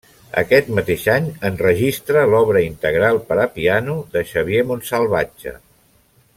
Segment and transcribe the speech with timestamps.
[0.41, 5.59] Aquest mateix any enregistra l'obra integral per a piano de Xavier Montsalvatge.